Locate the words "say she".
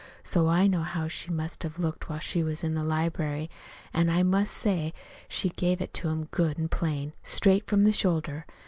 4.51-5.49